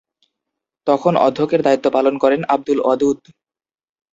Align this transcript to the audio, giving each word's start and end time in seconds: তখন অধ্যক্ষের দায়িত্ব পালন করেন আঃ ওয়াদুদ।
তখন 0.87 1.13
অধ্যক্ষের 1.19 1.61
দায়িত্ব 1.63 1.85
পালন 1.95 2.15
করেন 2.23 2.41
আঃ 2.45 2.61
ওয়াদুদ। 2.79 3.19